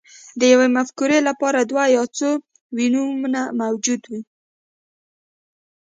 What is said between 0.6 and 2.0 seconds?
مفکورې لپاره دوه